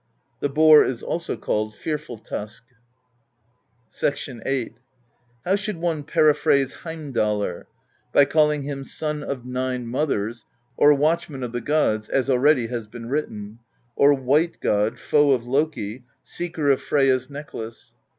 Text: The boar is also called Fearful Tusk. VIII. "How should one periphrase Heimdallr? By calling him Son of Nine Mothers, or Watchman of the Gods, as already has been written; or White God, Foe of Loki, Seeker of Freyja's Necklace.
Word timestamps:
The 0.39 0.49
boar 0.49 0.83
is 0.83 1.03
also 1.03 1.37
called 1.37 1.75
Fearful 1.75 2.17
Tusk. 2.17 2.63
VIII. 3.95 4.73
"How 5.45 5.55
should 5.55 5.77
one 5.77 6.03
periphrase 6.03 6.77
Heimdallr? 6.77 7.65
By 8.11 8.25
calling 8.25 8.63
him 8.63 8.83
Son 8.83 9.21
of 9.21 9.45
Nine 9.45 9.85
Mothers, 9.85 10.43
or 10.75 10.91
Watchman 10.95 11.43
of 11.43 11.51
the 11.51 11.61
Gods, 11.61 12.09
as 12.09 12.31
already 12.31 12.65
has 12.65 12.87
been 12.87 13.09
written; 13.09 13.59
or 13.95 14.15
White 14.15 14.59
God, 14.59 14.97
Foe 14.97 15.33
of 15.33 15.45
Loki, 15.45 16.03
Seeker 16.23 16.71
of 16.71 16.81
Freyja's 16.81 17.29
Necklace. 17.29 17.93